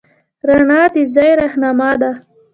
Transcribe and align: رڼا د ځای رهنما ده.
رڼا 0.47 0.81
د 0.93 0.95
ځای 1.13 1.31
رهنما 1.39 1.91
ده. 2.01 2.11